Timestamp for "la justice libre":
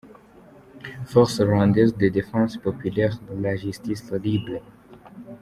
3.39-4.59